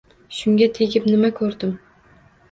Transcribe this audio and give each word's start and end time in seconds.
Shunga 0.35 0.67
tegib, 0.77 1.05
nima 1.11 1.31
ko`rdim 1.41 1.75